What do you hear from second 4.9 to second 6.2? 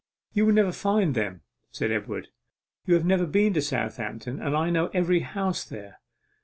every house there.